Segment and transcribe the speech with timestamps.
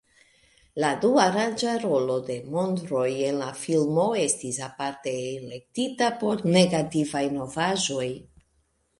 [0.83, 8.09] La duaranga rolo de Monroe en la filmo estis aparte elektita por negativaj novaĵoj.